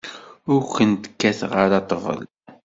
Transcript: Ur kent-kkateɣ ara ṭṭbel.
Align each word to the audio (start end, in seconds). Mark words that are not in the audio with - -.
Ur 0.53 0.61
kent-kkateɣ 0.75 1.51
ara 1.63 1.79
ṭṭbel. 1.83 2.19